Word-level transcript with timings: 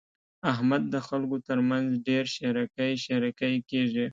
احمد 0.51 0.83
د 0.93 0.95
خلګو 1.07 1.37
تر 1.47 1.57
مخ 1.69 1.83
ډېر 2.07 2.25
شېرکی 2.35 2.91
شېرکی 3.05 3.55
کېږي. 3.69 4.05